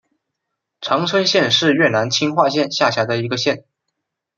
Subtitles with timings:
[0.81, 3.65] 常春县是越南清化省下辖的一个县。